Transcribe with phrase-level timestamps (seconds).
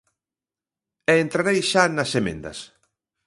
[1.11, 2.57] E entrarei xa nas emendas.